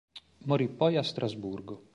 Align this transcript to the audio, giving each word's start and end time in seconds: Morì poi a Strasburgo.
Morì 0.45 0.67
poi 0.67 0.95
a 0.97 1.03
Strasburgo. 1.03 1.83